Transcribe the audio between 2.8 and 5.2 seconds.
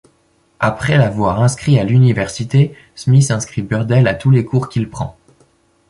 Smith inscrit Burdell à tous les cours qu'il prend.